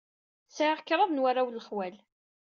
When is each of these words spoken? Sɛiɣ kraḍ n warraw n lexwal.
Sɛiɣ 0.55 0.79
kraḍ 0.87 1.09
n 1.11 1.21
warraw 1.23 1.47
n 1.49 1.55
lexwal. 1.57 1.95